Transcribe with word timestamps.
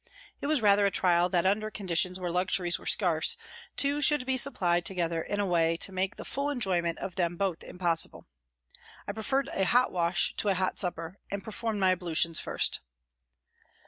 It 0.41 0.47
was 0.47 0.63
rather 0.63 0.87
a 0.87 0.89
trial 0.89 1.29
that 1.29 1.45
under 1.45 1.69
conditions 1.69 2.19
where 2.19 2.31
luxuries 2.31 2.79
were 2.79 2.87
scarce, 2.87 3.37
two 3.77 4.01
should 4.01 4.25
be 4.25 4.35
supplied 4.35 4.83
together 4.83 5.21
in 5.21 5.39
a 5.39 5.45
way 5.45 5.77
to 5.77 5.91
make 5.91 6.15
the 6.15 6.25
full 6.25 6.49
enjoyment 6.49 6.97
of 6.97 7.17
them 7.17 7.35
both 7.35 7.61
impossible. 7.63 8.25
I 9.07 9.11
preferred 9.11 9.49
a 9.49 9.63
hot 9.63 9.91
wash 9.91 10.33
to 10.37 10.47
a 10.47 10.55
hot 10.55 10.79
supper 10.79 11.19
and 11.29 11.43
performed 11.43 11.79
my 11.81 11.91
ablutions 11.91 12.39
first. 12.39 12.79